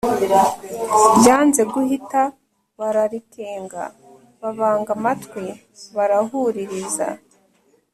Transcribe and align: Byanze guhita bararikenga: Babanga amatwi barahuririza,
Byanze 1.17 1.61
guhita 1.73 2.21
bararikenga: 2.79 3.81
Babanga 4.41 4.89
amatwi 4.97 5.43
barahuririza, 5.95 7.07